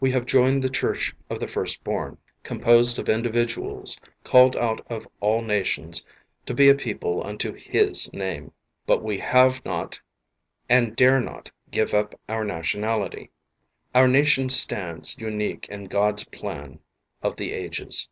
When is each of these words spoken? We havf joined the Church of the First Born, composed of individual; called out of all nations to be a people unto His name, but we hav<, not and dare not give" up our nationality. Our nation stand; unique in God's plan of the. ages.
We 0.00 0.12
havf 0.12 0.24
joined 0.24 0.62
the 0.62 0.70
Church 0.70 1.14
of 1.28 1.40
the 1.40 1.46
First 1.46 1.84
Born, 1.84 2.16
composed 2.42 2.98
of 2.98 3.06
individual; 3.10 3.84
called 4.24 4.56
out 4.56 4.80
of 4.90 5.06
all 5.20 5.42
nations 5.42 6.06
to 6.46 6.54
be 6.54 6.70
a 6.70 6.74
people 6.74 7.22
unto 7.22 7.52
His 7.52 8.10
name, 8.14 8.52
but 8.86 9.02
we 9.04 9.18
hav<, 9.18 9.62
not 9.66 10.00
and 10.70 10.96
dare 10.96 11.20
not 11.20 11.50
give" 11.70 11.92
up 11.92 12.18
our 12.30 12.46
nationality. 12.46 13.28
Our 13.94 14.08
nation 14.08 14.48
stand; 14.48 15.14
unique 15.18 15.68
in 15.68 15.84
God's 15.88 16.24
plan 16.24 16.78
of 17.22 17.36
the. 17.36 17.52
ages. 17.52 18.08